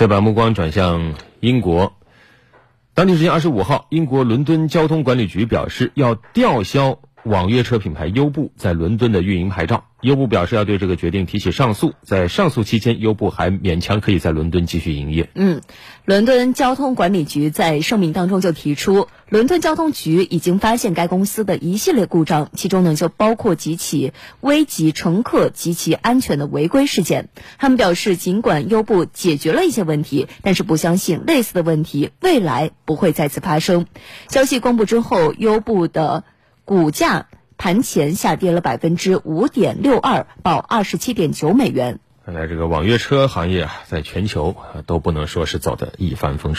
[0.00, 1.92] 再把目光转向英国，
[2.94, 7.00] 当地时间二十五号，英国伦敦交通管理局表示要吊销。
[7.24, 11.92] 网约车品牌优步在伦敦的运营牌照，优步表示要对这个决定提起上诉。
[12.02, 15.28] 在上诉期间，优步还勉强可以在伦敦继续营业。
[15.34, 15.60] 嗯，
[16.06, 27.28] 伦敦交通管理局在声明当中就提出，伦敦交通局已经发现该公司的一系列故障，其中呢就包括几起危及乘客及其安全的违规事件。
[27.58, 33.86] 他们表示，尽管优步解决了一些问题，但是不相信类似的问题未来不会再次发生。
[34.28, 36.24] 消息公布之后，优步的。
[36.70, 37.26] 股价
[37.58, 41.98] 盘前下跌了百分之五点六二，报二十七点九美元。
[42.24, 44.54] 看来这个网约车行业啊，在全球
[44.86, 46.58] 都不能说是走的一帆风顺。